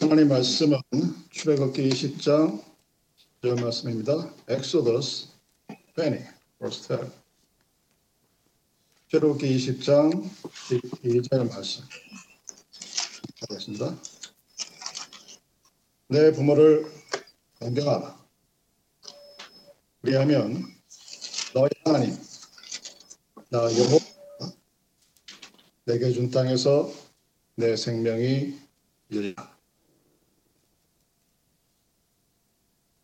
[0.00, 0.78] 하나님 말씀은
[1.30, 2.64] 출애굽기 20장
[3.42, 4.34] 절 말씀입니다.
[4.48, 5.28] Exodus
[5.94, 6.24] 20,
[6.58, 7.12] verse 10.
[9.08, 10.30] 출애굽기 20장
[11.02, 11.84] 12절 말씀.
[13.42, 13.94] 하겠습니다.
[16.08, 16.90] 내 부모를
[17.60, 18.18] 존경하라.
[20.00, 20.64] 그리하면
[21.52, 22.16] 너희 하나님
[23.50, 24.52] 나 여호와
[25.84, 26.90] 내게 준 땅에서
[27.56, 28.58] 내 생명이
[29.10, 29.59] 유리라.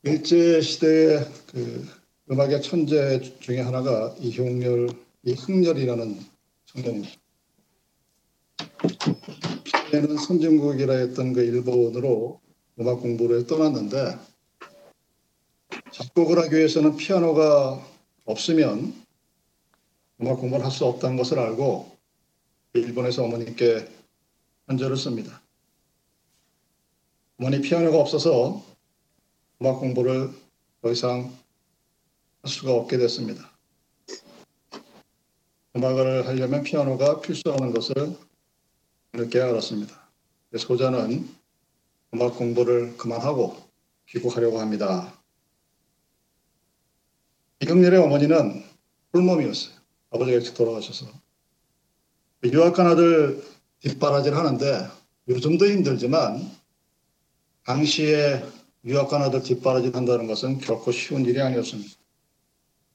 [0.06, 1.84] 일제 시대의 그
[2.30, 4.88] 음악의 천재 중에 하나가 이형렬,
[5.24, 6.20] 이흥렬이라는
[6.66, 7.14] 청년입니다.
[9.64, 12.40] 그때는 선진국이라 했던 그 일본으로
[12.78, 14.16] 음악 공부를 떠났는데
[15.90, 17.84] 작곡을 하기 위해서는 피아노가
[18.26, 18.94] 없으면
[20.20, 21.96] 음악 공부를 할 수 없다는 것을 알고
[22.74, 23.88] 일본에서 어머니께
[24.68, 25.42] 편지를 씁니다.
[27.40, 28.75] 어머니 피아노가 없어서
[29.60, 30.30] 음악 공부를
[30.82, 31.34] 더 이상
[32.42, 33.50] 할 수가 없게 됐습니다.
[35.74, 37.94] 음악을 하려면 피아노가 필수라는 것을
[39.12, 40.08] 늦게 알았습니다.
[40.56, 41.28] 소자는
[42.14, 43.56] 음악 공부를 그만하고
[44.08, 45.12] 귀국하려고 합니다.
[47.60, 48.64] 이경렬의 어머니는
[49.12, 49.74] 홀몸이었어요.
[50.10, 51.06] 아버지가 일찍 돌아가셔서.
[52.44, 53.42] 유학한 아들
[53.80, 54.88] 뒷바라지를 하는데
[55.28, 56.50] 요즘도 힘들지만
[57.64, 58.44] 당시에
[58.86, 61.90] 유학간 아들 뒷바라지 한다는 것은 결코 쉬운 일이 아니었습니다.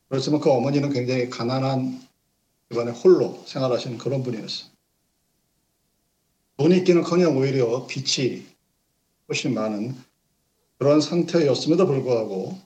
[0.08, 2.02] 그렇지만 그 어머니는 굉장히 가난한
[2.70, 4.72] 집안에 홀로 생활하시는 그런 분이었어요.
[6.58, 8.46] 돈이 있기는커녕 오히려 빚이
[9.28, 9.96] 훨씬 많은
[10.78, 12.58] 그런 상태였음에도 불구하고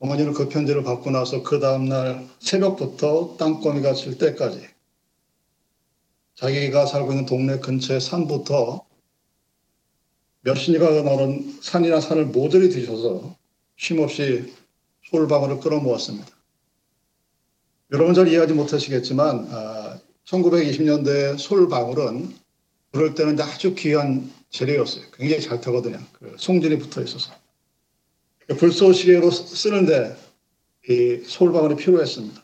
[0.00, 4.68] 어머니는 그 편지를 받고 나서 그 다음날 새벽부터 땅거미가 칠 때까지
[6.34, 8.87] 자기가 살고 있는 동네 근처의 산부터
[10.48, 13.36] 몇십리가 나오는 산이나 산을 모조리 뒤져서
[13.76, 14.52] 쉼없이
[15.10, 16.26] 솔방울을 끌어모았습니다.
[17.92, 22.34] 여러분 잘 이해하지 못하시겠지만 아, 1920년대 솔방울은
[22.92, 25.04] 그럴 때는 아주 귀한 재료였어요.
[25.14, 25.98] 굉장히 잘 타거든요.
[26.12, 27.32] 그 송진이 붙어 있어서.
[28.58, 30.16] 불쏘시개로 쓰는데
[30.88, 32.42] 이 솔방울이 필요했습니다.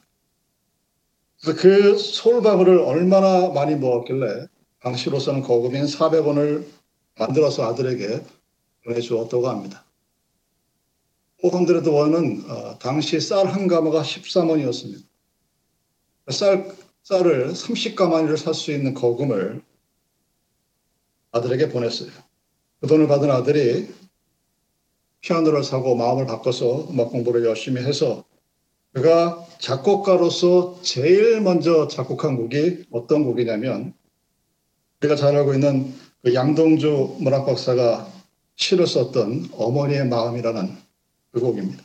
[1.40, 4.46] 그래서 그 솔방울을 얼마나 많이 모았길래
[4.80, 6.64] 당시로서는 거금인 400원을
[7.18, 8.24] 만들어서 아들에게
[8.84, 9.84] 보내주었다고 합니다.
[11.42, 15.04] 호감들의 원은 어, 당시 쌀 한 가마가 13원이었습니다.
[16.30, 19.62] 쌀, 쌀을 30가마니를 살 수 있는 거금을
[21.32, 22.10] 아들에게 보냈어요.
[22.80, 23.88] 그 돈을 받은 아들이
[25.20, 28.24] 피아노를 사고 마음을 바꿔서 음악 공부를 열심히 해서
[28.92, 33.94] 그가 작곡가로서 제일 먼저 작곡한 곡이 어떤 곡이냐면
[35.00, 35.92] 우리가 잘 알고 있는
[36.24, 38.10] 그 양동주 문학 박사가
[38.56, 40.74] 시를 썼던 어머니의 마음이라는
[41.32, 41.84] 그 곡입니다.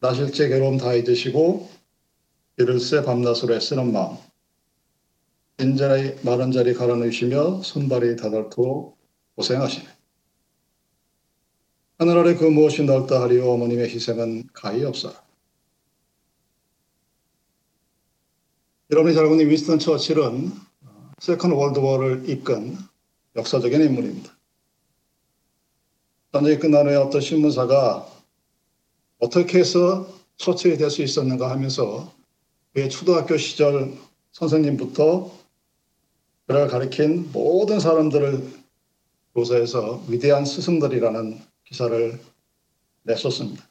[0.00, 1.70] 나실제 괴로움 다 잊으시고
[2.58, 4.18] 이를 새 밤낮으로 애쓰는 마음
[5.56, 8.98] 빈자리 마른 자리 가라누시며 손발이 다닳도록
[9.36, 9.86] 고생하시네.
[11.98, 15.14] 하늘 아래 그 무엇이 넓다 하리오 어머님의 희생은 가히 없어라.
[18.90, 20.71] 여러분이 잘 아는 윈스턴 처칠은
[21.22, 22.76] Second World War를 이끈
[23.36, 24.36] 역사적인 인물입니다.
[26.32, 28.08] 전쟁이 끝난 후에 어떤 신문사가
[29.20, 32.12] 어떻게 해서 처칠이 될수 있었는가 하면서
[32.74, 33.96] 그의 초등학교 시절
[34.32, 35.30] 선생님부터
[36.48, 38.42] 그를 가르친 모든 사람들을
[39.36, 42.20] 조사해서 위대한 스승들이라는 기사를
[43.04, 43.62] 냈었습니다.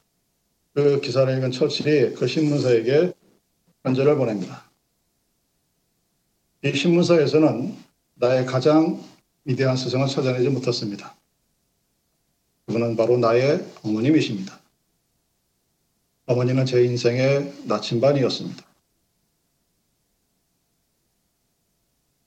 [0.74, 3.12] 그 기사를 읽은 처칠이 그 신문사에게
[3.84, 4.71] 편지를 보냅니다.
[6.64, 7.76] 이 신문사에서는
[8.16, 9.04] 나의 가장
[9.46, 11.16] 위대한 스승을 찾아내지 못했습니다.
[12.68, 14.60] 그분은 바로 나의 어머님이십니다.
[16.28, 18.64] 어머니는 제 인생의 나침반이었습니다.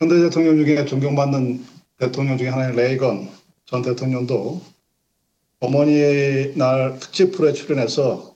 [0.01, 1.65] 현대 대통령 중에 존경받는
[1.99, 3.31] 대통령 중에 하나인 레이건
[3.67, 4.61] 전 대통령도
[5.61, 8.35] 어머니의 날 특집 프로에 출연해서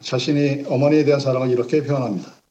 [0.00, 2.41] 자신이 어머니에 대한 사랑을 이렇게 표현합니다.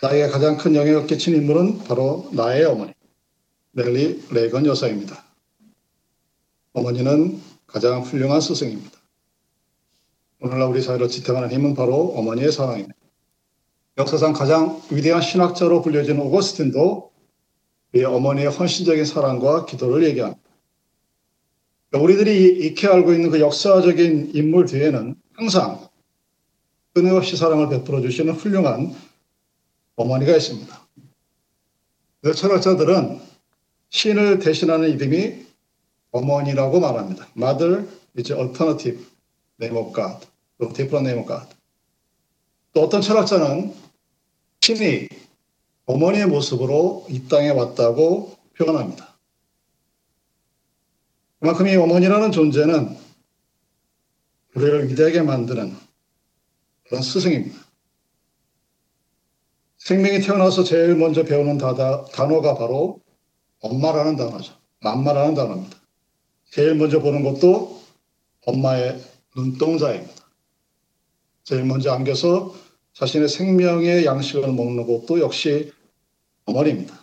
[0.00, 2.92] 나에게 가장 큰 영향을 끼친 인물은 바로 나의 어머니,
[3.72, 5.24] 넬리 레이건 여사입니다.
[6.72, 8.96] 어머니는 가장 훌륭한 스승입니다.
[10.40, 12.94] 오늘날 우리 사회로 지탱하는 힘은 바로 어머니의 사랑입니다.
[13.98, 17.10] 역사상 가장 위대한 신학자로 불려진 오거스틴도
[17.96, 20.40] 이 어머니의 헌신적인 사랑과 기도를 얘기합니다.
[21.92, 25.88] 우리들이 익히 알고 있는 그 역사적인 인물 뒤에는 항상
[26.94, 28.94] 끊임없이 사랑을 베풀어 주시는 훌륭한
[29.98, 30.88] 어머니가 있습니다.
[32.36, 33.20] 철학자들은
[33.90, 35.44] 신을 대신하는 이름이
[36.12, 37.26] 어머니라고 말합니다.
[37.36, 39.04] Mother is alternative
[39.60, 40.26] name of God.
[40.58, 41.54] 또 different name of God.
[42.72, 43.74] 또 어떤 철학자는
[44.60, 45.08] 신이
[45.86, 49.16] 어머니의 모습으로 이 땅에 왔다고 표현합니다.
[51.40, 52.96] 그만큼 이 어머니라는 존재는
[54.54, 55.76] 우리를 위대하게 만드는
[56.84, 57.67] 그런 스승입니다.
[59.88, 63.00] 생명이 태어나서 제일 먼저 배우는 단어가 바로
[63.60, 64.52] 엄마라는 단어죠.
[64.80, 65.78] 맘마라는 단어입니다.
[66.50, 67.80] 제일 먼저 보는 것도
[68.44, 69.02] 엄마의
[69.34, 70.14] 눈동자입니다.
[71.42, 72.54] 제일 먼저 안겨서
[72.92, 75.72] 자신의 생명의 양식을 먹는 것도 역시
[76.44, 76.94] 어머니입니다.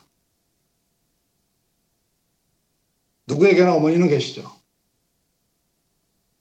[3.25, 4.43] 누구에게나 어머니는 계시죠.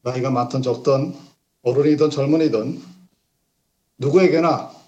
[0.02, 1.14] 나이가 많든 적든
[1.62, 2.82] 어른이든 젊은이든
[3.96, 4.83] 누구에게나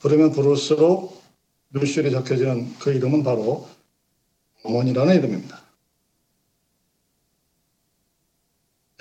[0.00, 1.22] 부르면 부를수록
[1.70, 3.68] 눈시울이 적혀지는 그 이름은 바로
[4.64, 5.62] 어머니라는 이름입니다.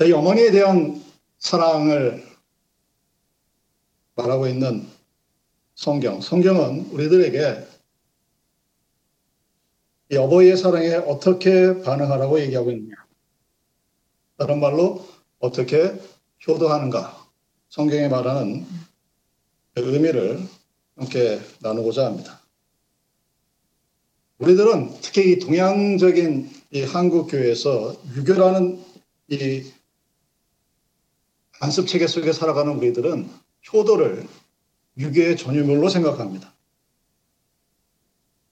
[0.01, 1.03] 이 어머니에 대한
[1.37, 2.25] 사랑을
[4.15, 4.87] 말하고 있는
[5.75, 6.21] 성경.
[6.21, 7.67] 성경은 우리들에게
[10.11, 12.95] 이 어버이의 사랑에 어떻게 반응하라고 얘기하고 있느냐.
[14.37, 15.07] 다른 말로
[15.39, 15.99] 어떻게
[16.47, 17.27] 효도하는가.
[17.69, 18.65] 성경이 말하는
[19.75, 20.39] 그 의미를
[20.95, 22.41] 함께 나누고자 합니다.
[24.37, 28.83] 우리들은 특히 이 동양적인 이 한국 교회에서 유교라는
[29.29, 29.71] 이
[31.59, 33.29] 안습 체계 속에 살아가는 우리들은
[33.71, 34.27] 효도를
[34.97, 36.53] 유교의 전유물로 생각합니다.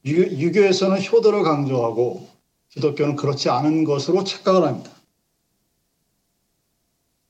[0.05, 2.29] 유 교, 에서는 효도를 강조하고
[2.69, 4.91] 기독교는 그렇지 않은 것으로 착각을 합니다.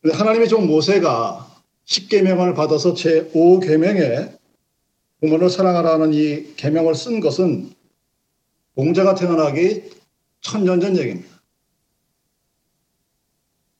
[0.03, 4.38] 하나님의 종 모세가 10계명을 받아서 제5계명에
[5.21, 7.73] 부모를 사랑하라는 이 계명을 쓴 것은
[8.75, 9.89] 공자가 태어나기
[10.41, 11.29] 천년 전 얘기입니다.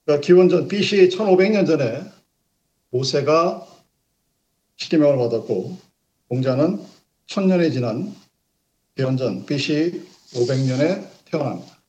[0.04, 2.04] 그러니까 기원전 BC 1500년 전에
[2.90, 3.66] 모세가
[4.76, 5.78] 십계명을 받았고
[6.28, 6.84] 공자는
[7.28, 8.14] 천년이 지난
[8.96, 10.04] 기원전 BC
[10.34, 11.80] 500년에 태어납니다.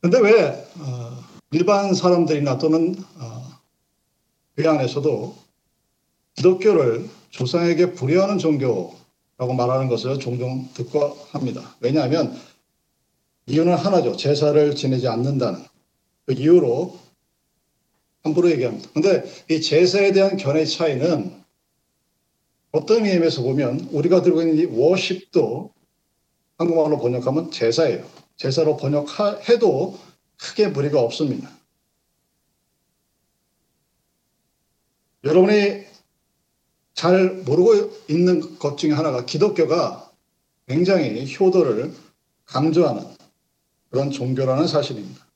[0.00, 2.96] 그런데 왜 어, 일반 사람들이나 또는
[4.54, 5.41] 그 안에서도
[6.34, 11.00] 기독교를 조상에게 불의하는 종교라고 말하는 것을 종종 듣고
[11.30, 11.76] 합니다.
[11.80, 12.36] 왜냐하면
[13.46, 14.16] 이유는 하나죠.
[14.16, 15.64] 제사를 지내지 않는다는
[16.26, 16.98] 그 이유로
[18.22, 18.88] 함부로 얘기합니다.
[18.92, 21.42] 근데 이 제사에 대한 견해 차이는
[22.70, 25.72] 어떤 의미에서 보면 우리가 들고 있는 이 워십도
[26.56, 28.06] 한국말로 번역하면 제사예요.
[28.36, 29.98] 제사로 번역해도
[30.38, 31.50] 크게 무리가 없습니다.
[35.24, 35.91] 여러분이
[36.94, 40.10] 잘 모르고 있는 것 중에 하나가 기독교가
[40.68, 41.92] 굉장히 효도를
[42.44, 43.04] 강조하는
[43.90, 45.26] 그런 종교라는 사실입니다.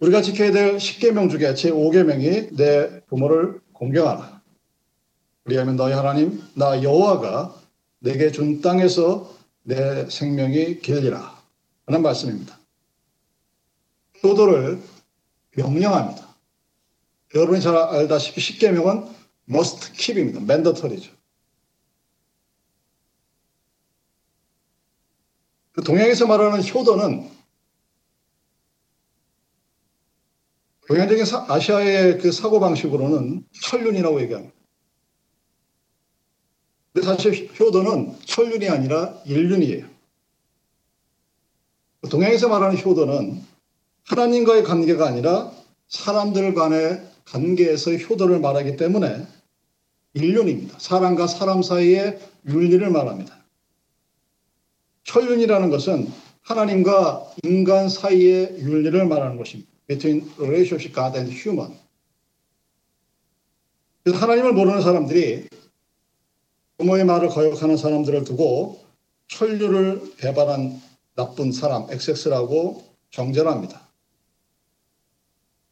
[0.00, 4.42] 우리가 지켜야 될 10계명 중에 제5계명이 내 부모를 공경하라.
[5.44, 7.54] 우리하면 너희 하나님 나 여호와가
[8.00, 11.42] 내게 준 땅에서 내 생명이 길리라
[11.86, 12.58] 하는 말씀입니다.
[14.22, 14.80] 효도를
[15.56, 16.28] 명령합니다.
[17.34, 19.17] 여러분이 잘 알다시피 10계명은
[19.48, 20.40] must keep입니다.
[20.40, 21.12] 맨더터리죠.
[25.72, 27.30] 그 동양에서 말하는 효도는
[30.88, 34.54] 동양적인 사, 아시아의 그 사고 방식으로는 천륜이라고 얘기합니다.
[36.92, 39.86] 근데 사실 효도는 천륜이 아니라 일륜이에요.
[42.10, 43.40] 동양에서 말하는 효도는
[44.04, 45.52] 하나님과의 관계가 아니라
[45.88, 49.26] 사람들 간의 관계에서 효도를 말하기 때문에
[50.14, 50.78] 일륜입니다.
[50.78, 53.36] 사람과 사람 사이의 윤리를 말합니다.
[55.04, 56.10] 천륜이라는 것은
[56.42, 59.70] 하나님과 인간 사이의 윤리를 말하는 것입니다.
[59.86, 61.78] between relationship God and human.
[64.02, 65.48] 그래서 하나님을 모르는 사람들이
[66.78, 68.84] 부모의 말을 거역하는 사람들을 두고
[69.28, 70.80] 천류를 배반한
[71.14, 73.88] 나쁜 사람, XX라고 정죄합니다.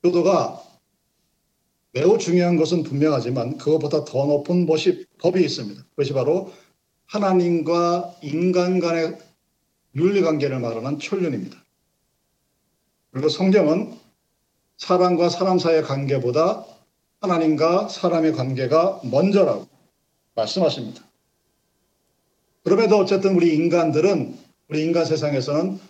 [0.02, 0.65] 교도가
[1.96, 5.82] 매우 중요한 것은 분명하지만 그것보다 더 높은 법이, 법이 있습니다.
[5.88, 6.52] 그것이 바로
[7.06, 9.16] 하나님과 인간 간의
[9.94, 11.56] 윤리관계를 말하는 천륜입니다.
[13.12, 13.94] 그리고 성경은
[14.76, 16.66] 사람과 사람 사이의 관계보다
[17.22, 19.66] 하나님과 사람의 관계가 먼저라고
[20.34, 21.02] 말씀하십니다.
[22.62, 24.36] 그럼에도 어쨌든 우리 인간들은
[24.68, 25.80] 우리 인간 세상에서는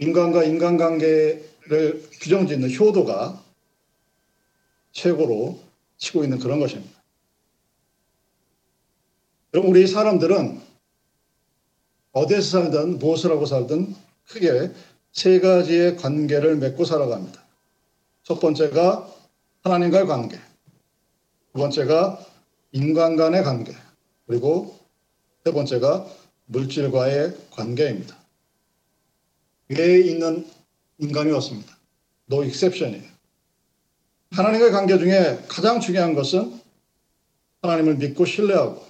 [0.00, 3.46] 인간과 인간 관계를 규정짓는 효도가
[4.98, 5.60] 최고로
[5.96, 6.98] 치고 있는 그런 것입니다.
[9.50, 10.60] 그럼 우리 사람들은
[12.12, 13.94] 어디에서 살든 무엇을 하고 살든
[14.26, 14.72] 크게
[15.12, 17.42] 세 가지의 관계를 맺고 살아갑니다.
[18.24, 19.14] 첫 번째가
[19.62, 20.36] 하나님과의 관계,
[21.52, 22.24] 두 번째가
[22.72, 23.72] 인간 간의 관계,
[24.26, 24.78] 그리고
[25.44, 26.06] 세 번째가
[26.46, 28.16] 물질과의 관계입니다.
[29.68, 30.46] 위에 있는
[30.98, 31.76] 인간이 없습니다.
[32.30, 33.17] no exception이에요.
[34.32, 36.60] 하나님과의 관계 중에 가장 중요한 것은
[37.62, 38.84] 하나님을 믿고 신뢰하고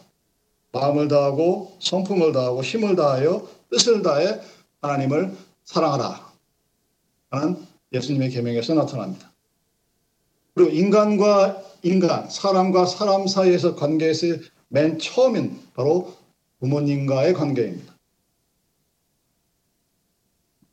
[0.73, 4.41] 마음을 다하고 성품을 다하고 힘을 다하여 뜻을 다해
[4.83, 6.33] 하나님을 사랑하라
[7.31, 7.57] 하는
[7.93, 9.33] 예수님의 계명에서 나타납니다.
[10.55, 14.27] 그리고 인간과 인간, 사람과 사람 사이에서 관계에서
[14.69, 16.17] 맨 처음인 바로
[16.61, 17.95] 부모님과의 관계입니다.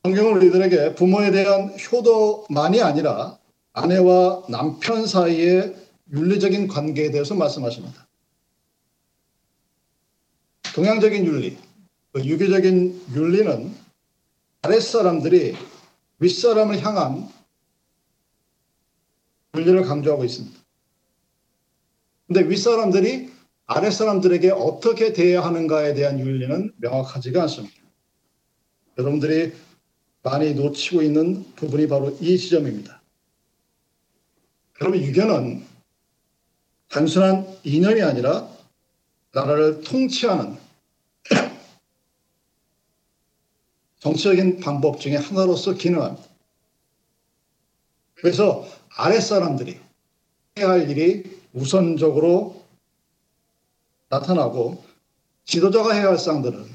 [0.04, 3.38] 성경은 우리들에게 부모에 대한 효도만이 아니라
[3.76, 5.76] 아내와 남편 사이의
[6.14, 8.08] 윤리적인 관계에 대해서 말씀하십니다.
[10.74, 11.58] 동양적인 윤리,
[12.14, 13.76] 그 유교적인 윤리는
[14.62, 15.56] 아랫사람들이
[16.20, 17.30] 윗사람을 향한
[19.56, 20.58] 윤리를 강조하고 있습니다.
[22.28, 23.30] 근데 윗사람들이
[23.66, 27.76] 아랫사람들에게 어떻게 대해야 하는가에 대한 윤리는 명확하지가 않습니다.
[28.98, 29.54] 여러분들이
[30.24, 33.02] 많이 놓치고 있는 부분이 바로 이 지점입니다.
[34.82, 35.66] 여러분, 유교는
[36.90, 38.50] 단순한 이념이 아니라
[39.32, 40.58] 나라를 통치하는
[44.00, 46.28] 정치적인 방법 중에 하나로서 기능합니다.
[48.16, 49.80] 그래서 아랫사람들이
[50.58, 52.64] 해야 할 일이 우선적으로
[54.10, 54.84] 나타나고
[55.46, 56.66] 지도자가 해야 할 사항들은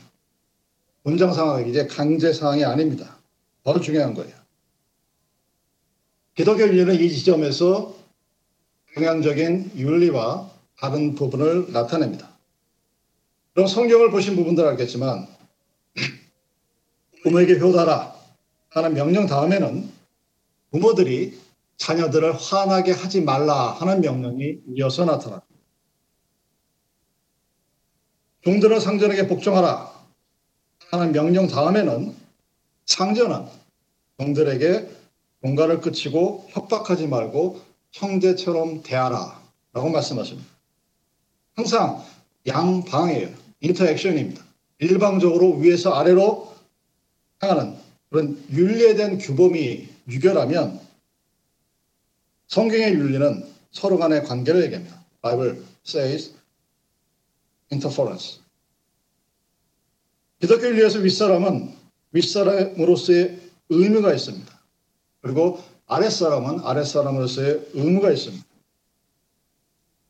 [1.02, 3.18] 문장 상황이 이제 강제 상황이 아닙니다.
[3.62, 4.39] 더 중요한 거예요.
[6.40, 7.94] 기독교 윤리는 이 지점에서
[8.94, 12.30] 동양적인 윤리와 다른 부분을 나타냅니다.
[13.52, 15.28] 그럼 성경을 보신 부분들 알겠지만
[17.22, 18.14] 부모에게 효다라
[18.70, 19.90] 하는 명령 다음에는
[20.70, 21.38] 부모들이
[21.76, 25.46] 자녀들을 화나게 하지 말라 하는 명령이 이어서 나타납니다.
[28.44, 29.92] 종들은 상전에게 복종하라
[30.90, 32.16] 하는 명령 다음에는
[32.86, 33.44] 상전은
[34.18, 34.99] 종들에게
[35.42, 37.60] 공가를 끝이고 협박하지 말고
[37.92, 39.40] 형제처럼 대하라
[39.72, 40.48] 라고 말씀하십니다.
[41.56, 42.04] 항상
[42.46, 43.28] 양방이에요.
[43.60, 44.44] 인터액션입니다.
[44.78, 46.54] 일방적으로 위에서 아래로
[47.40, 47.76] 향하는
[48.08, 50.80] 그런 윤리에 규범이 유교라면
[52.48, 55.04] 성경의 윤리는 서로 간의 관계를 얘기합니다.
[55.22, 56.34] Bible says
[57.70, 58.40] interference.
[60.40, 61.74] 기독교 윤리에서 윗사람은
[62.12, 64.59] 윗사람으로서의 의무가 있습니다.
[65.22, 68.44] 그리고 아랫사람은 아랫사람으로서의 의무가 있습니다.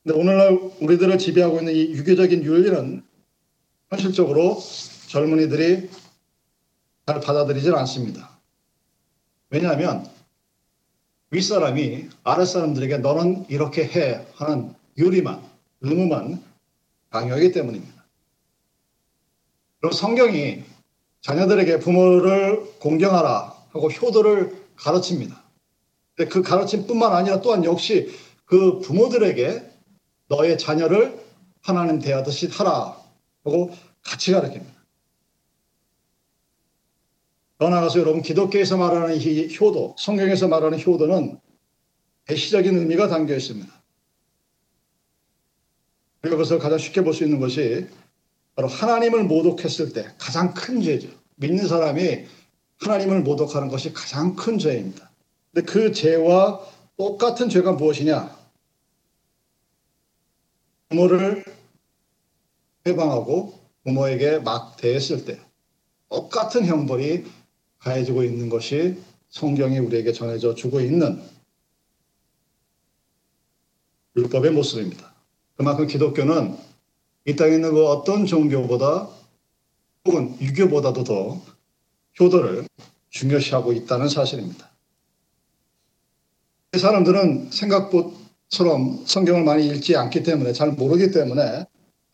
[0.02, 3.02] 근데 오늘날 우리들을 지배하고 있는 이 유교적인 윤리는
[3.90, 4.58] 현실적으로
[5.08, 5.90] 젊은이들이
[7.06, 8.38] 잘 받아들이질 않습니다.
[9.50, 10.08] 왜냐하면
[11.30, 15.42] 윗사람이 아랫사람들에게 너는 이렇게 해 하는 유리만,
[15.80, 16.42] 의무만
[17.10, 18.04] 강요하기 때문입니다.
[19.78, 20.62] 그럼 성경이
[21.22, 25.42] 자녀들에게 부모를 공경하라 하고 효도를 가르칩니다.
[26.30, 28.10] 그 가르침뿐만 아니라 또한 역시
[28.44, 29.70] 그 부모들에게
[30.28, 31.18] 너의 자녀를
[31.62, 32.96] 하나님 대하듯이 하라
[33.44, 34.80] 하고 같이 가르칩니다.
[37.58, 41.38] 더 나아가서 여러분 기독교에서 말하는 이 효도, 성경에서 말하는 효도는
[42.24, 43.68] 대시적인 의미가 담겨 있습니다.
[46.22, 47.86] 그것을 가장 쉽게 볼 수 있는 것이
[48.54, 51.08] 바로 하나님을 모독했을 때 가장 큰 죄죠.
[51.36, 52.26] 믿는 사람이
[52.80, 55.10] 하나님을 모독하는 것이 가장 큰 죄입니다.
[55.52, 56.60] 근데 그 죄와
[56.96, 58.38] 똑같은 죄가 무엇이냐?
[60.88, 61.44] 부모를
[62.86, 65.38] 해방하고 부모에게 막 대했을 때
[66.08, 67.24] 똑같은 형벌이
[67.78, 71.22] 가해지고 있는 것이 성경이 우리에게 전해져 주고 있는
[74.16, 75.14] 율법의 모습입니다.
[75.56, 76.56] 그만큼 기독교는
[77.26, 79.08] 이 땅에 있는 그 어떤 종교보다
[80.06, 81.40] 혹은 유교보다도 더
[82.18, 82.66] 효도를
[83.10, 84.70] 중요시하고 있다는 사실입니다.
[86.78, 91.66] 사람들은 생각처럼 성경을 많이 읽지 않기 때문에 잘 모르기 때문에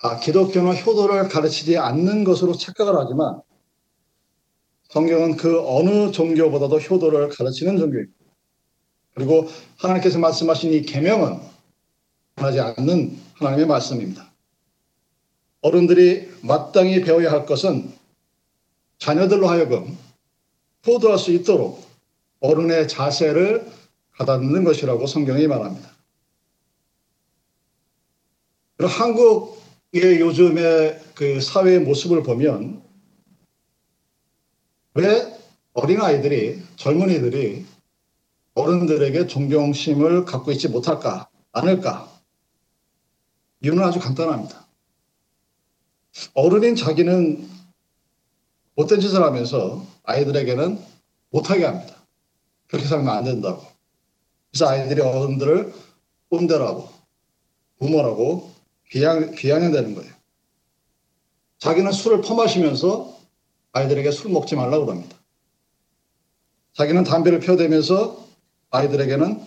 [0.03, 3.41] 아, 기독교는 효도를 가르치지 않는 것으로 착각을 하지만
[4.89, 8.15] 성경은 그 어느 종교보다도 효도를 가르치는 종교입니다.
[9.15, 9.49] 그리고
[9.79, 11.39] 하나님께서 말씀하신 이 계명은
[12.37, 14.33] 하지 않는 하나님의 말씀입니다.
[15.63, 17.91] 어른들이 마땅히 배워야 할 것은
[18.99, 19.97] 자녀들로 하여금
[20.87, 21.85] 효도할 수 있도록
[22.41, 23.71] 어른의 자세를
[24.13, 25.91] 가다듬는 것이라고 성경이 말합니다.
[28.77, 32.83] 그리고 한국의 요즘의 그 사회의 모습을 보면
[34.95, 35.37] 왜
[35.75, 37.67] 어린아이들이, 젊은이들이
[38.55, 42.11] 어른들에게 존경심을 갖고 있지 못할까, 않을까?
[43.63, 44.67] 이유는 아주 간단합니다.
[46.33, 47.56] 어른인 자기는
[48.77, 50.79] 못된 짓을 하면서 아이들에게는
[51.31, 51.95] 못하게 합니다.
[52.69, 53.65] 그렇게 살면 안 된다고.
[54.51, 55.75] 그래서 아이들이 어른들을
[56.31, 56.89] 꼰대라고,
[57.79, 58.51] 부모라고
[58.89, 60.13] 비양, 비양해내는 거예요.
[61.59, 63.17] 자기는 술을 퍼마시면서
[63.73, 65.17] 아이들에게 술 먹지 말라고 합니다.
[66.75, 68.25] 자기는 담배를 펴대면서
[68.71, 69.43] 아이들에게는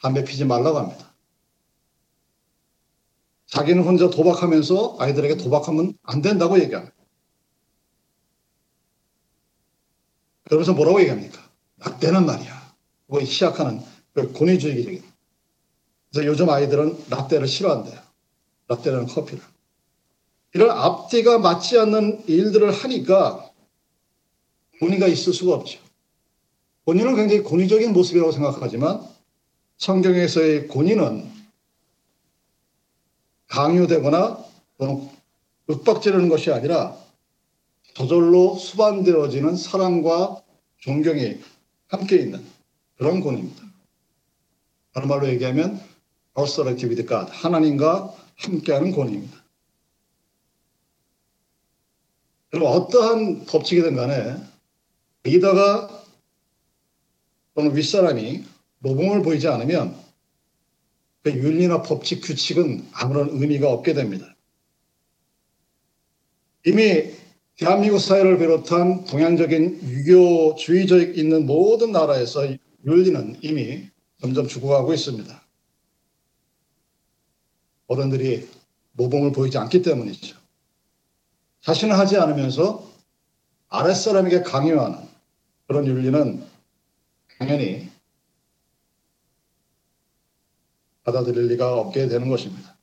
[0.00, 1.10] 담배 피지 말라고 합니다.
[3.46, 6.94] 자기는 혼자 도박하면서 아이들에게 도박하면 안 된다고 얘기합니다.
[10.50, 11.40] 그러면서 뭐라고 얘기합니까?
[11.78, 12.74] 라떼는 말이야.
[13.06, 13.80] 그거 시작하는
[14.12, 15.00] 그 권위주의적인.
[16.10, 17.96] 그래서 요즘 아이들은 라떼를 싫어한대요.
[18.66, 19.40] 라떼는 커피를.
[20.54, 23.48] 이런 앞뒤가 맞지 않는 일들을 하니까
[24.80, 25.78] 본의가 있을 수가 없죠.
[26.84, 29.06] 본인은 굉장히 권위적인 모습이라고 생각하지만
[29.78, 31.30] 성경에서의 권위는
[33.46, 34.44] 강요되거나
[34.78, 35.08] 또는
[35.68, 36.96] 윽박지르는 것이 아니라
[37.94, 40.42] 저절로 수반되어지는 사랑과
[40.78, 41.38] 존경이
[41.88, 42.44] 함께 있는
[42.96, 43.62] 그런 권위입니다.
[44.92, 45.80] 다른 말로 얘기하면
[46.38, 49.40] authority with God, 하나님과 함께하는 권위입니다.
[52.52, 54.36] 여러분 어떠한 법칙이든 간에
[55.22, 56.04] 리더가
[57.54, 58.44] 또는 윗사람이
[58.78, 59.96] 모범을 보이지 않으면
[61.22, 64.34] 그 윤리나 법칙 규칙은 아무런 의미가 없게 됩니다.
[66.64, 67.19] 이미
[67.60, 72.48] 대한민국 사회를 비롯한 동양적인 유교주의적 있는 모든 나라에서
[72.86, 73.86] 윤리는 이미
[74.18, 75.42] 점점 죽어가고 있습니다.
[77.86, 78.48] 어른들이
[78.92, 80.38] 모범을 보이지 않기 때문이죠.
[81.60, 82.90] 자신을 하지 않으면서
[83.68, 85.06] 아랫사람에게 강요하는
[85.66, 86.42] 그런 윤리는
[87.38, 87.90] 당연히
[91.04, 92.74] 받아들일 리가 없게 되는 것입니다.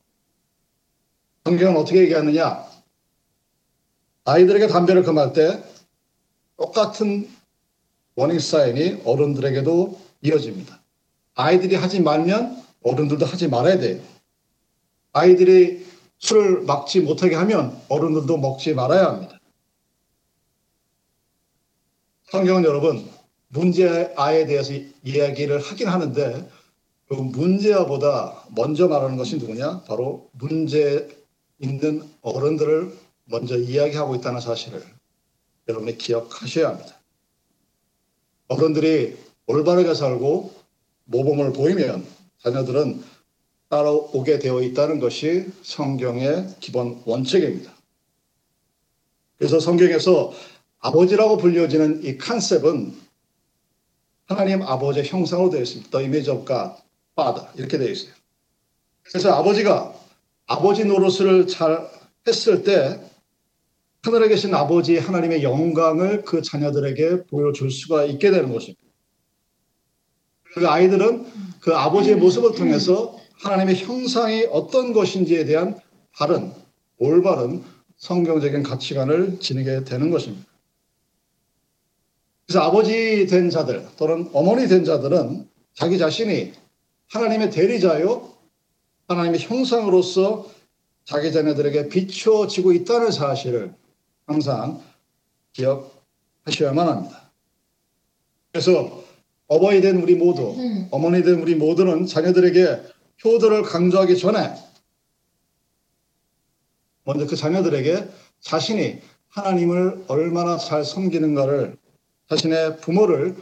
[1.45, 2.66] 성경은 어떻게 얘기하느냐?
[4.27, 5.63] 아이들에게 담배를 금할 때
[6.57, 7.29] 똑같은
[8.15, 10.81] 워닝 사인이 어른들에게도 이어집니다.
[11.35, 14.01] 아이들이 하지 말면 어른들도 하지 말아야 돼요.
[15.13, 15.85] 아이들이
[16.19, 19.39] 술을 막지 못하게 하면 어른들도 먹지 말아야 합니다.
[22.29, 23.09] 성경은 여러분
[23.47, 24.73] 문제아에 대해서
[25.05, 26.51] 이야기를 하긴 하는데
[27.07, 29.83] 그 문제아보다 먼저 말하는 것이 누구냐?
[29.87, 31.07] 바로 문제
[31.59, 34.83] 있는 어른들을 먼저 이야기하고 있다는 사실을
[35.67, 36.99] 여러분이 기억하셔야 합니다.
[38.47, 40.53] 어른들이 올바르게 살고
[41.05, 42.05] 모범을 보이면
[42.39, 43.03] 자녀들은
[43.69, 47.73] 따라오게 되어 있다는 것이 성경의 기본 원칙입니다.
[49.37, 50.33] 그래서 성경에서
[50.79, 52.95] 아버지라고 불려지는 이 컨셉은
[54.25, 55.89] 하나님 아버지의 형상으로 되어 있습니다.
[55.89, 56.81] The image of God,
[57.17, 58.13] Father 이렇게 되어 있어요.
[59.03, 59.93] 그래서 아버지가
[60.47, 61.89] 아버지 노릇을 잘
[62.25, 63.01] 했을 때
[64.03, 68.81] 하늘에 계신 아버지 하나님의 영광을 그 자녀들에게 보여줄 수가 있게 되는 것입니다.
[70.53, 71.25] 그 아이들은
[71.59, 75.79] 그 아버지의 모습을 통해서 하나님의 형상이 어떤 것인지에 대한
[76.13, 76.51] 바른,
[76.97, 77.63] 올바른
[77.97, 80.47] 성경적인 가치관을 지니게 되는 것입니다.
[82.45, 86.53] 그래서 아버지 된 자들 또는 어머니 된 자들은 자기 자신이
[87.09, 88.29] 하나님의 대리자요,
[89.07, 90.49] 하나님의 형상으로서
[91.05, 93.73] 자기 자녀들에게 비춰지고 있다는 사실을
[94.27, 94.83] 항상
[95.53, 97.31] 기억하셔야만 합니다.
[98.51, 99.03] 그래서
[99.47, 100.55] 어버이 된 우리 모두,
[100.91, 102.83] 어머니 된 우리 모두는 자녀들에게
[103.23, 104.53] 효도를 강조하기 전에
[107.05, 108.09] 먼저 그 자녀들에게
[108.41, 111.77] 자신이 하나님을 얼마나 잘 섬기는가를
[112.29, 113.35] 자신의 부모를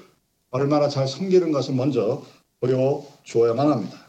[0.52, 2.24] 얼마나 잘 섬기는 것을 먼저
[2.60, 4.06] 보여주어야만 합니다.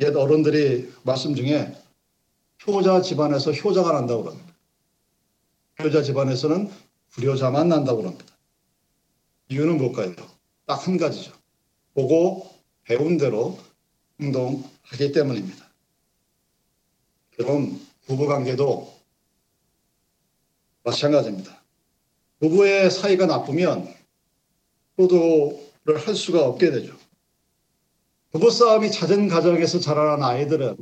[0.00, 1.76] 옛 어른들이 말씀 중에
[2.66, 4.47] 효자 집안에서 효자가 난다고 그럽니다.
[5.80, 6.70] 효자 집안에서는
[7.10, 8.36] 불효자만 난다고 그럽니다.
[9.48, 10.12] 이유는 뭘까요?
[10.66, 11.32] 딱 한 가지죠.
[11.94, 12.50] 보고
[12.84, 13.58] 배운 대로
[14.20, 15.66] 행동하기 때문입니다.
[17.36, 18.92] 그럼 부부관계도
[20.82, 21.62] 마찬가지입니다.
[22.40, 23.94] 부부의 사이가 나쁘면
[24.98, 26.96] 효도를 할 수가 없게 되죠.
[28.32, 30.76] 부부싸움이 잦은 가정에서 자라난 아이들은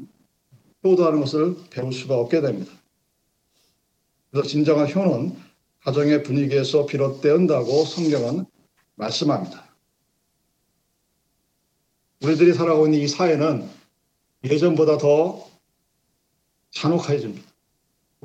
[0.85, 2.73] 효도하는 것을 배울 수가 없게 됩니다.
[4.37, 5.35] 그래서 진정한 효는
[5.81, 8.45] 가정의 분위기에서 비롯된다고 성경은
[8.97, 9.65] 말씀합니다.
[12.23, 13.67] 우리들이 살아가고 있는 이 사회는
[14.45, 15.49] 예전보다 더
[16.71, 17.51] 잔혹해집니다.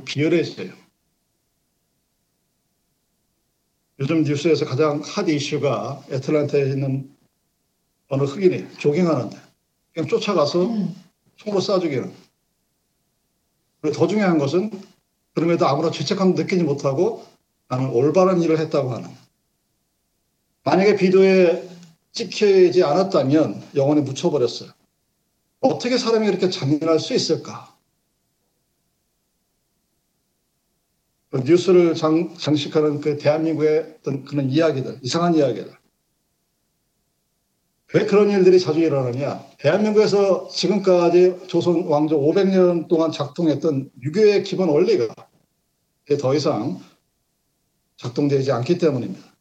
[0.04, 0.74] 비열해져요.
[4.02, 7.16] 요즘 뉴스에서 가장 핫 이슈가 애틀란타에 있는
[8.10, 9.38] 어느 흑인이 조깅하는데
[9.94, 10.94] 그냥 쫓아가서 음.
[11.38, 12.14] 총으로 쏴 죽이는.
[13.80, 14.92] 그리고 더 중요한 것은
[15.34, 17.26] 그럼에도 아무런 죄책감도 느끼지 못하고
[17.68, 19.10] 나는 올바른 일을 했다고 하는.
[20.64, 21.70] 만약에 비도에
[22.12, 24.72] 찍히지 않았다면 영원히 묻혀버렸어요.
[25.62, 27.74] 어떻게 사람이 이렇게 잔인할 수 있을까?
[31.30, 35.81] 그 뉴스를 장, 장식하는 그 대한민국의 어떤 그런 이야기들, 이상한 이야기들.
[37.94, 39.44] 왜 그런 일들이 자주 일어나냐?
[39.58, 45.14] 대한민국에서 지금까지 조선 왕조 500년 동안 작동했던 유교의 기본 원리가
[46.20, 46.80] 더 이상
[47.98, 49.32] 작동되지 않기 때문입니다.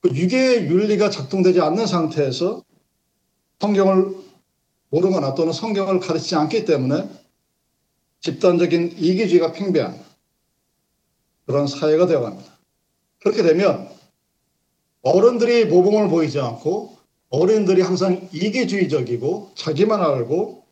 [0.00, 2.62] 그 유교의 윤리가 작동되지 않는 상태에서
[3.60, 4.14] 성경을
[4.90, 7.08] 모르거나 또는 성경을 가르치지 않기 때문에
[8.20, 9.98] 집단적인 이기주의가 팽배한
[11.46, 12.58] 그런 사회가 되어갑니다.
[13.20, 13.97] 그렇게 되면
[15.08, 16.96] 어른들이 모범을 보이지 않고
[17.30, 20.64] 어른들이 항상 이기주의적이고 자기만 알고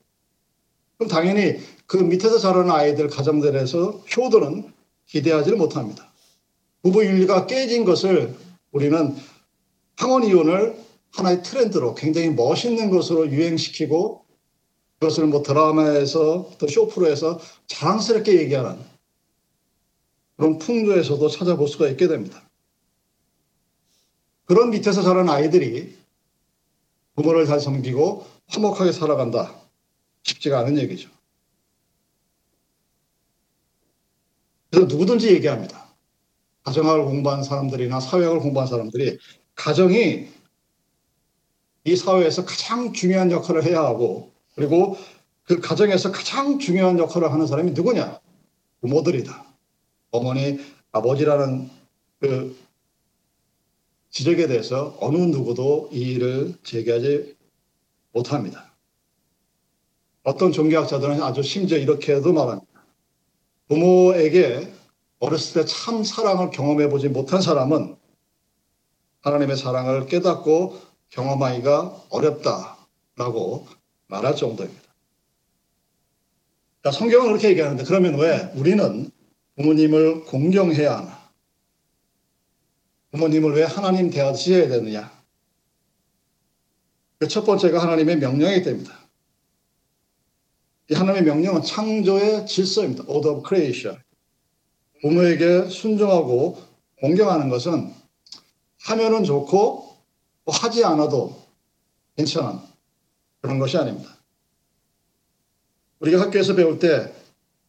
[0.97, 4.73] 그럼 당연히 그 밑에서 자라는 아이들 가정들에서 효도는
[5.07, 6.11] 기대하지를 못합니다.
[6.83, 8.35] 부부 윤리가 깨진 것을
[8.73, 9.15] 우리는
[9.97, 10.77] 항원 이혼을
[11.13, 14.25] 하나의 트렌드로 굉장히 멋있는 것으로 유행시키고
[14.99, 18.79] 그것을 뭐 드라마에서 또 쇼프로에서 자랑스럽게 얘기하는
[20.37, 22.46] 그런 풍조에서도 찾아볼 수가 있게 됩니다.
[24.47, 25.97] 그런 밑에서 자란 아이들이
[27.15, 29.55] 부모를 잘 섬기고 화목하게 살아간다.
[30.23, 31.11] 쉽지가 않은 얘기죠.
[34.71, 35.87] 그래서 누구든지 얘기합니다.
[36.65, 39.19] 가정학을 공부한 사람들이나 사회학을 공부한 사람들이
[39.55, 40.29] 가정이
[41.85, 44.97] 이 사회에서 가장 중요한 역할을 해야 하고 그리고
[45.45, 48.21] 그 가정에서 가장 중요한 역할을 하는 사람이 누구냐?
[48.81, 49.45] 부모들이다.
[50.11, 50.59] 어머니,
[50.91, 51.71] 아버지라는
[52.19, 52.57] 그
[54.17, 57.37] 지적에 대해서 어느 누구도 이 일을 제기하지
[58.13, 58.73] 못합니다.
[60.23, 62.67] 어떤 종교학자들은 아주 심지어 이렇게도 말합니다.
[63.69, 64.73] 부모에게
[65.19, 67.95] 어렸을 때 참 사랑을 경험해 보지 못한 사람은
[69.21, 73.67] 하나님의 사랑을 깨닫고 경험하기가 어렵다라고
[74.07, 74.83] 말할 정도입니다.
[76.85, 79.11] 자, 성경은 그렇게 얘기하는데 그러면 왜 우리는
[79.57, 81.26] 부모님을 공경해야 하나?
[83.17, 85.11] 부모님을 왜 하나님 대하듯이 해야 되느냐?
[87.19, 88.95] 그 첫 번째가 하나님의 명령이기 때문입니다.
[90.91, 93.05] 이 하나님의 명령은 창조의 질서입니다.
[93.09, 93.99] Order of Creation.
[95.01, 96.63] 부모에게 순종하고
[97.01, 97.93] 공경하는 것은
[98.83, 99.97] 하면은 좋고
[100.47, 101.43] 하지 않아도
[102.17, 102.61] 괜찮은
[103.41, 104.17] 그런 것이 아닙니다.
[106.01, 107.13] 우리가 학교에서 배울 때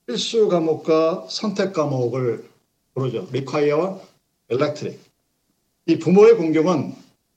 [0.06, 2.50] 필수 과목과 선택 과목을
[2.94, 3.28] 부르죠.
[3.32, 3.70] 리콰
[5.88, 6.94] 이 부모의 공경은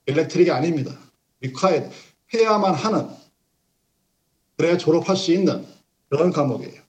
[0.07, 0.99] 엘렉트릭이 아닙니다.
[1.41, 1.89] 리콰이어
[2.35, 3.09] 해야만 하는
[4.57, 5.65] 그래야 졸업할 수 있는
[6.09, 6.83] 그런 과목이에요.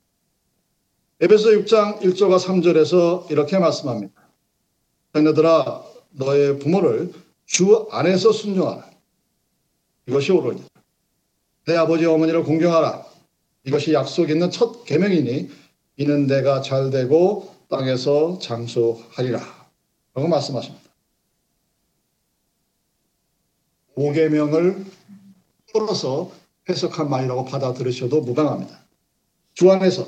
[1.21, 4.13] 에베소 6장 1절과 3절에서 이렇게 말씀합니다.
[5.13, 7.13] 자녀들아 너의 부모를
[7.45, 8.89] 주 안에서 순종하라.
[10.08, 10.65] 이것이 옳으니라.
[11.67, 13.06] 내 아버지 어머니를 공경하라.
[13.65, 15.50] 이것이 약속 있는 첫 계명이니
[15.97, 19.39] 이는 내가 잘 되고 땅에서 장수하리라.
[20.15, 20.90] 라고 말씀하십니다.
[23.95, 24.86] 5계명을
[25.71, 26.32] 풀어서
[26.69, 28.80] 해석한 말이라고 받아들으셔도 무방합니다.
[29.54, 30.08] 주 안에서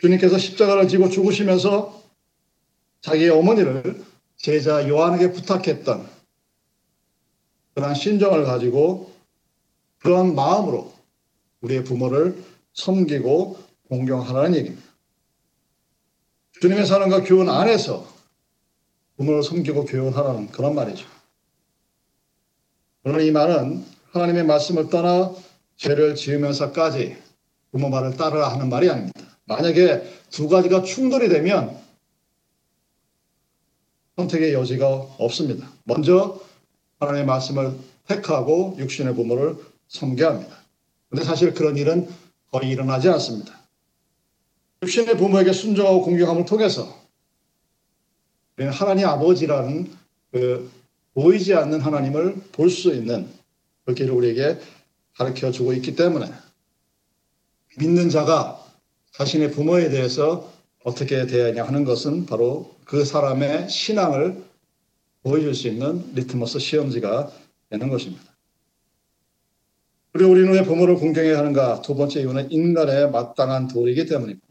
[0.00, 2.02] 주님께서 십자가를 지고 죽으시면서
[3.00, 4.04] 자기의 어머니를
[4.36, 6.08] 제자 요한에게 부탁했던
[7.74, 9.12] 그러한 신정을 가지고
[9.98, 10.92] 그러한 마음으로
[11.60, 12.42] 우리의 부모를
[12.74, 14.86] 섬기고 공경하라는 얘기입니다.
[16.60, 18.06] 주님의 사랑과 교훈 안에서
[19.16, 21.06] 부모를 섬기고 교훈하라는 그런 말이죠.
[23.06, 25.32] 물론 이 말은 하나님의 말씀을 떠나
[25.76, 27.16] 죄를 지으면서까지
[27.70, 29.20] 부모 말을 따르라 하는 말이 아닙니다.
[29.44, 31.78] 만약에 두 가지가 충돌이 되면
[34.16, 34.88] 선택의 여지가
[35.18, 35.70] 없습니다.
[35.84, 36.40] 먼저
[36.98, 39.54] 하나님의 말씀을 택하고 육신의 부모를
[39.86, 40.56] 섬겨 합니다.
[41.08, 42.08] 근데 사실 그런 일은
[42.50, 43.56] 거의 일어나지 않습니다.
[44.82, 46.92] 육신의 부모에게 순종하고 공경함을 통해서
[48.58, 49.92] 하나님 아버지라는
[50.32, 50.68] 그
[51.16, 53.26] 보이지 않는 하나님을 볼 수 있는
[53.86, 54.58] 그 길을 우리에게
[55.16, 56.30] 가르쳐 주고 있기 때문에
[57.78, 58.62] 믿는 자가
[59.12, 60.52] 자신의 부모에 대해서
[60.84, 64.44] 어떻게 대하냐 하는 것은 바로 그 사람의 신앙을
[65.22, 67.32] 보여줄 수 있는 리트머스 시험지가
[67.70, 68.22] 되는 것입니다.
[70.12, 71.80] 그리고 우리는 왜 부모를 공경해야 하는가?
[71.80, 74.46] 두 번째 이유는 인간의 마땅한 도리이기 때문입니다.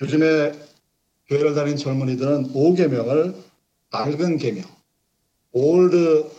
[0.00, 0.52] 요즘에
[1.28, 3.51] 교회를 다닌 젊은이들은 5계명을
[3.92, 4.64] 낡은 계명,
[5.52, 6.30] old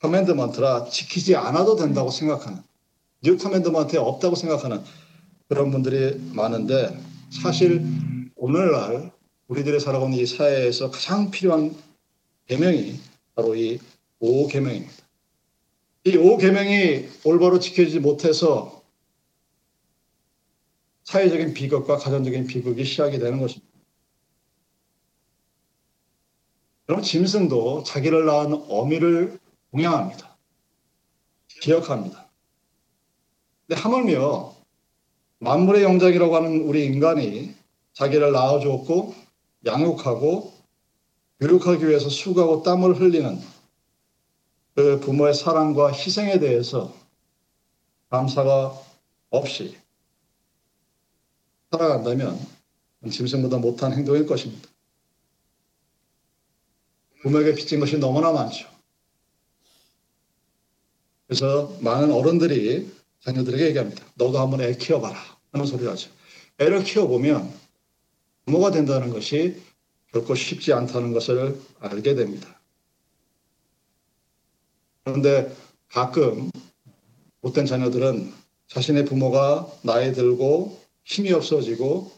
[0.00, 2.62] commandment라 지키지 않아도 된다고 생각하는
[3.22, 4.82] new commandment에 없다고 생각하는
[5.48, 6.98] 그런 분들이 많은데
[7.30, 7.84] 사실
[8.36, 9.12] 오늘날
[9.48, 11.74] 우리들이 살아가는 이 사회에서 가장 필요한
[12.46, 12.98] 계명이
[13.34, 13.78] 바로 이
[14.20, 15.02] 5계명입니다.
[16.04, 18.82] 이 5계명이 올바로 지켜지지 못해서
[21.04, 23.67] 사회적인 비극과 가정적인 비극이 시작이 되는 것입니다.
[26.88, 29.38] 그럼 짐승도 자기를 낳은 어미를
[29.72, 30.38] 공양합니다.
[31.60, 32.30] 기억합니다.
[33.66, 34.54] 근데 하물며
[35.40, 37.54] 만물의 영장이라고 하는 우리 인간이
[37.92, 39.14] 자기를 낳아주었고
[39.66, 40.54] 양육하고
[41.40, 43.38] 교육하기 위해서 수고하고 땀을 흘리는
[44.74, 46.94] 그 부모의 사랑과 희생에 대해서
[48.08, 48.72] 감사가
[49.28, 49.76] 없이
[51.70, 52.38] 살아간다면
[53.10, 54.70] 짐승보다 못한 행동일 것입니다.
[57.22, 58.68] 부모에게 빚진 것이 너무나 많죠.
[61.26, 64.04] 그래서 많은 어른들이 자녀들에게 얘기합니다.
[64.14, 65.18] 너도 한번 애 키워봐라
[65.52, 66.10] 하는 소리를 하죠.
[66.58, 67.52] 애를 키워보면
[68.46, 69.60] 부모가 된다는 것이
[70.12, 72.60] 결코 쉽지 않다는 것을 알게 됩니다.
[75.04, 75.54] 그런데
[75.88, 76.50] 가끔
[77.40, 78.32] 못된 자녀들은
[78.68, 82.10] 자신의 부모가 나이 들고 힘이 없어지고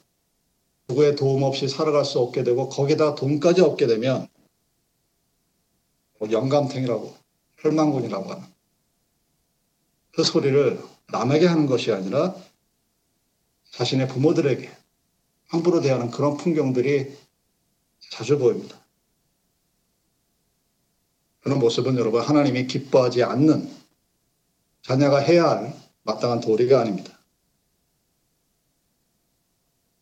[0.88, 4.39] 누구의 도움 없이 살아갈 수 없게 되고 거기다 돈까지 얻게 되면 뭐
[6.28, 7.16] 영감탱이라고
[7.58, 8.44] 혈망군이라고 하는
[10.12, 10.80] 그 소리를
[11.12, 12.34] 남에게 하는 것이 아니라
[13.70, 14.70] 자신의 부모들에게
[15.48, 17.16] 함부로 대하는 그런 풍경들이
[18.10, 18.78] 자주 보입니다.
[21.40, 23.70] 그런 모습은 여러분 하나님이 기뻐하지 않는
[24.82, 27.18] 자녀가 해야 할 마땅한 도리가 아닙니다.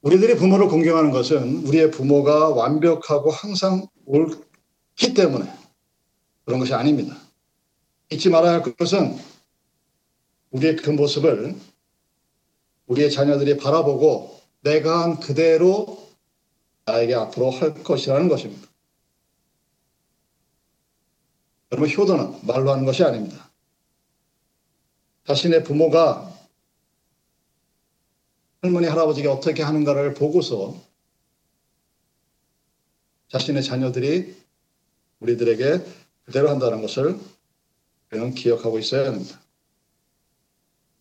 [0.01, 5.53] 우리들이 부모를 공경하는 것은 우리의 부모가 완벽하고 항상 옳기 때문에
[6.49, 7.15] 그런 것이 아닙니다.
[8.11, 9.19] 잊지 말아야 할 것은
[10.51, 11.55] 우리의 그 모습을
[12.87, 16.09] 우리의 자녀들이 바라보고 내가 한 그대로
[16.87, 18.67] 나에게 앞으로 할 것이라는 것입니다.
[21.71, 23.51] 여러분, 효도는 말로 하는 것이 아닙니다.
[25.27, 26.35] 자신의 부모가
[28.63, 30.75] 할머니, 할아버지가 어떻게 하는가를 보고서
[33.29, 34.35] 자신의 자녀들이
[35.21, 37.19] 우리들에게 그대로 한다는 것을
[38.13, 39.41] 우리는 기억하고 있어야 합니다.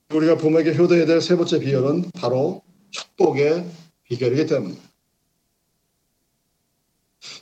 [0.10, 3.70] 우리가 부모에게 효도해야 될 세 번째 비결은 바로 축복의
[4.06, 4.88] 비결이기 때문입니다.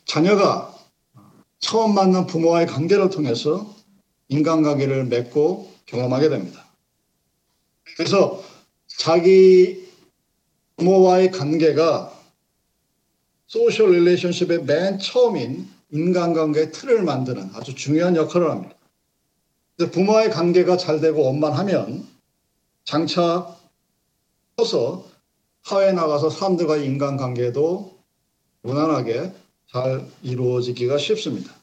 [0.05, 0.75] 자녀가
[1.59, 3.75] 처음 만난 부모와의 관계를 통해서
[4.29, 6.65] 인간관계를 맺고 경험하게 됩니다.
[7.95, 8.43] 그래서
[8.87, 9.87] 자기
[10.77, 12.19] 부모와의 관계가
[13.45, 18.75] social relationship의 맨 처음인 인간관계의 틀을 만드는 아주 중요한 역할을 합니다.
[19.77, 22.05] 부모와의 관계가 잘 되고 원만하면
[22.83, 23.55] 장차
[24.57, 25.05] 커서
[25.63, 27.97] 사회에 나가서 사람들과의 인간관계도
[28.61, 29.33] 무난하게
[29.71, 31.53] 잘 이루어지기가 쉽습니다.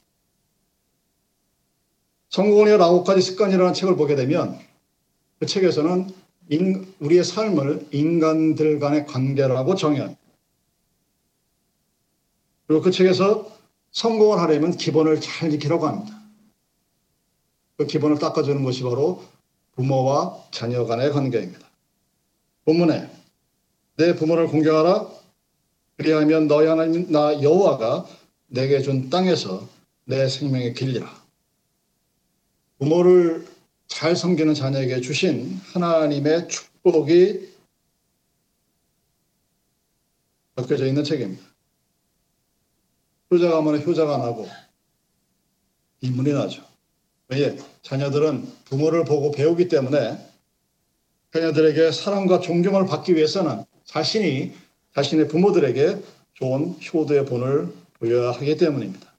[2.30, 4.58] 성공의 아홉 가지 습관이라는 책을 보게 되면
[5.38, 6.08] 그 책에서는
[6.48, 10.20] 인, 우리의 삶을 인간들 간의 관계라고 정의합니다.
[12.66, 13.61] 그리고 그 책에서
[13.92, 16.18] 성공을 하려면 기본을 잘 지키라고 합니다.
[17.76, 19.24] 그 기본을 닦아주는 것이 바로
[19.76, 21.66] 부모와 자녀 간의 관계입니다.
[22.64, 23.10] 본문에
[23.96, 25.08] 내 부모를 공경하라
[25.96, 28.06] 그리하면 너희 하나님 나 여호와가
[28.46, 29.68] 내게 준 땅에서
[30.04, 31.10] 내 생명의 길리라.
[32.78, 33.46] 부모를
[33.86, 37.52] 잘 섬기는 자녀에게 주신 하나님의 축복이
[40.56, 41.51] 적혀져 있는 책입니다.
[43.32, 44.46] 효자가 하면 효자가 나고
[46.02, 46.62] 인문이 나죠.
[47.28, 47.56] 왜?
[47.80, 50.18] 자녀들은 부모를 보고 배우기 때문에
[51.32, 54.52] 자녀들에게 사랑과 존경을 받기 위해서는 자신이
[54.94, 56.02] 자신의 부모들에게
[56.34, 59.10] 좋은 효도의 본을 보여야 하기 때문입니다.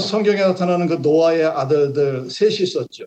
[0.00, 3.04] 성경에 나타나는 그 노아의 아들들 셋이 있었죠.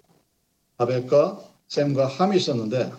[0.78, 2.92] 아벨과 샘과 함이 있었는데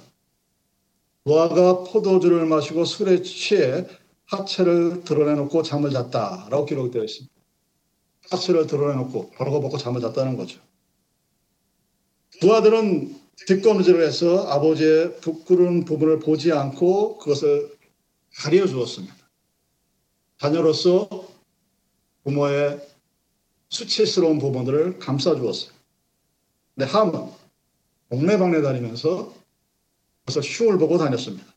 [1.25, 3.87] 노아가 포도주를 마시고 술에 취해
[4.31, 7.35] 하체를 드러내놓고 잠을 잤다라고 기록되어 있습니다.
[8.31, 10.61] 하체를 드러내놓고 벌거벗고 잠을 잤다는 거죠.
[12.41, 17.77] 두 아들은 뒷검질을 해서 아버지의 부끄러운 부분을 보지 않고 그것을
[18.37, 19.15] 가려 주었습니다.
[20.39, 21.09] 자녀로서
[22.23, 22.87] 부모의
[23.69, 25.73] 수치스러운 부분들을 감싸 주었어요.
[26.75, 27.31] 근데 함은
[28.11, 29.35] 동네방네 다니면서
[30.25, 31.50] 그래서 흉을 보고 다녔습니다.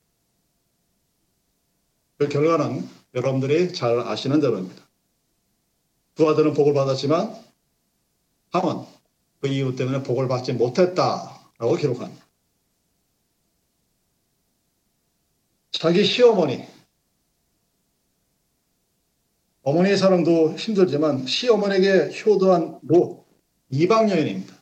[2.23, 4.81] 그 결과는 여러분들이 잘 아시는 대로입니다.
[6.15, 7.35] 두 아들은 복을 받았지만
[8.51, 8.85] 함은
[9.41, 12.23] 그 이유 때문에 복을 받지 못했다라고 기록합니다.
[15.71, 16.65] 자기 시어머니,
[19.63, 23.25] 어머니의 사랑도 힘들지만 시어머니에게 효도한 노
[23.69, 24.55] 이방 여인입니다.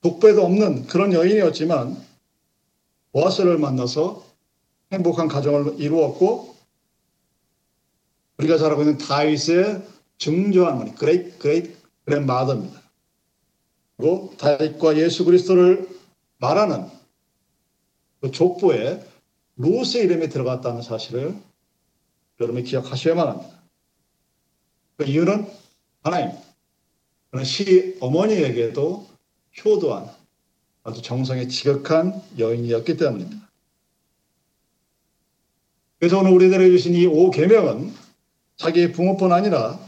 [0.00, 2.02] 족보도 없는 그런 여인이었지만
[3.12, 4.29] 보아스를 만나서
[4.92, 6.56] 행복한 가정을 이루었고
[8.38, 9.82] 우리가 잘 알고 있는 다윗의
[10.18, 12.80] 증조할머니 great great grandmother입니다.
[13.96, 15.88] 그리고 다윗과 예수 그리스도를
[16.38, 16.88] 말하는
[18.20, 19.04] 그 족보에
[19.56, 21.36] 룻의 이름이 들어갔다는 사실을
[22.40, 23.60] 여러분이 기억하셔야만 합니다.
[24.96, 25.46] 그 이유는
[26.02, 26.40] 하나입니다.
[27.30, 29.06] 그는 시 어머니에게도
[29.64, 30.10] 효도한
[30.82, 33.49] 아주 정성이 지극한 여인이었기 때문입니다.
[36.00, 37.92] 그래서 오늘 우리들에게 주신 이 5계명은
[38.56, 39.78] 자기 부모뿐 아니라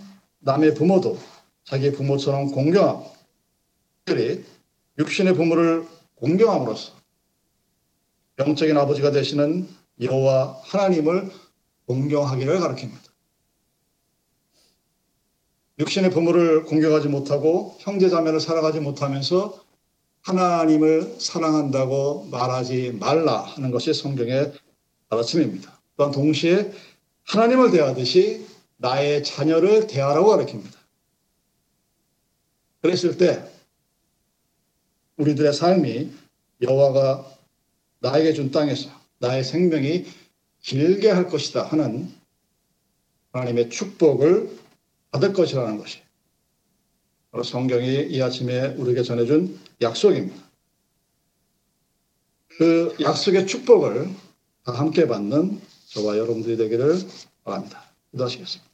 [0.40, 1.18] 남의 부모도
[1.64, 3.10] 자기 부모처럼 공경하고
[4.04, 4.44] 특별히
[4.98, 6.92] 육신의 부모를 공경함으로써
[8.38, 9.66] 영적인 아버지가 되시는
[10.02, 11.30] 여호와 하나님을
[11.86, 13.00] 공경하기를 가르칩니다.
[15.78, 19.58] 육신의 부모를 공경하지 못하고 형제 자매를 사랑하지 못하면서
[20.20, 24.52] 하나님을 사랑한다고 말하지 말라 하는 것이 성경의
[25.08, 25.81] 가르침입니다.
[26.02, 26.72] 또한 동시에
[27.24, 28.44] 하나님을 대하듯이
[28.78, 30.76] 나의 자녀를 대하라고 가르칩니다.
[32.80, 33.48] 그랬을 때
[35.16, 36.10] 우리들의 삶이
[36.62, 37.24] 여호와가
[38.00, 40.06] 나에게 준 땅에서 나의 생명이
[40.62, 42.12] 길게 할 것이다 하는
[43.32, 44.50] 하나님의 축복을
[45.12, 46.00] 받을 것이라는 것이
[47.44, 50.42] 성경이 이 아침에 우리에게 전해준 약속입니다.
[52.48, 54.10] 그 약속의 축복을
[54.64, 56.94] 다 함께 받는 저와 여러분들이 되기를
[57.44, 57.82] 바랍니다.
[58.12, 58.71] 기도하시겠습니다.